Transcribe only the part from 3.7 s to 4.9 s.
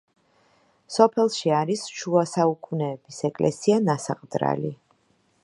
„ნასაყდრალი“.